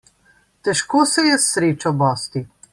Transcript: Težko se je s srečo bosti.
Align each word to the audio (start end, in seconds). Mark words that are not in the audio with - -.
Težko 0.67 1.03
se 1.11 1.27
je 1.29 1.37
s 1.43 1.53
srečo 1.53 1.95
bosti. 2.03 2.47